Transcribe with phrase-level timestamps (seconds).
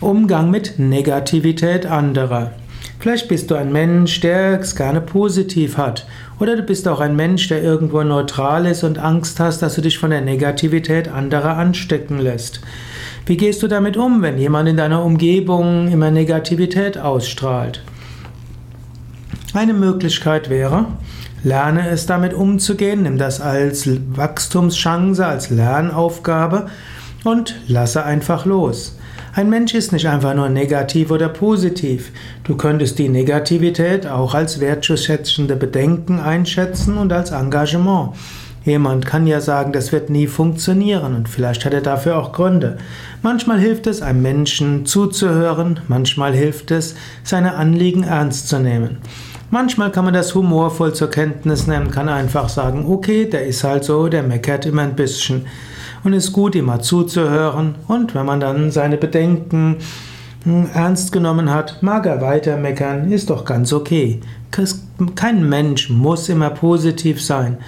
[0.00, 2.52] Umgang mit Negativität anderer.
[3.00, 6.06] Vielleicht bist du ein Mensch, der es gerne positiv hat.
[6.38, 9.80] Oder du bist auch ein Mensch, der irgendwo neutral ist und Angst hast, dass du
[9.80, 12.60] dich von der Negativität anderer anstecken lässt.
[13.26, 17.82] Wie gehst du damit um, wenn jemand in deiner Umgebung immer Negativität ausstrahlt?
[19.52, 20.86] Eine Möglichkeit wäre,
[21.42, 26.68] lerne es damit umzugehen, nimm das als Wachstumschance, als Lernaufgabe
[27.24, 28.94] und lasse einfach los.
[29.38, 32.10] Ein Mensch ist nicht einfach nur negativ oder positiv.
[32.42, 38.16] Du könntest die Negativität auch als wertschätzende Bedenken einschätzen und als Engagement.
[38.64, 42.78] Jemand kann ja sagen, das wird nie funktionieren und vielleicht hat er dafür auch Gründe.
[43.22, 48.96] Manchmal hilft es, einem Menschen zuzuhören, manchmal hilft es, seine Anliegen ernst zu nehmen.
[49.50, 53.82] Manchmal kann man das humorvoll zur Kenntnis nehmen, kann einfach sagen, okay, der ist halt
[53.82, 55.46] so, der meckert immer ein bisschen
[56.04, 59.76] und es ist gut, ihm mal zuzuhören und wenn man dann seine Bedenken
[60.44, 64.20] hm, ernst genommen hat, mag er weiter meckern, ist doch ganz okay.
[65.14, 67.58] Kein Mensch muss immer positiv sein.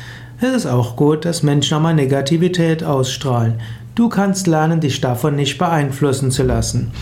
[0.40, 3.54] Es ist auch gut, dass Menschen auch mal Negativität ausstrahlen.
[3.94, 6.92] Du kannst lernen, dich davon nicht beeinflussen zu lassen.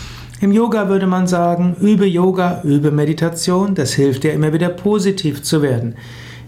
[0.41, 5.43] Im Yoga würde man sagen, übe Yoga, übe Meditation, das hilft dir immer wieder positiv
[5.43, 5.95] zu werden.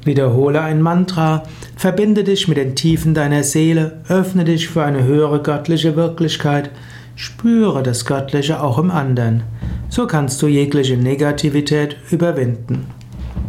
[0.05, 1.43] Wiederhole ein Mantra,
[1.75, 6.69] verbinde dich mit den Tiefen deiner Seele, öffne dich für eine höhere göttliche Wirklichkeit,
[7.17, 9.43] spüre das Göttliche auch im anderen.
[9.89, 12.87] So kannst du jegliche Negativität überwinden.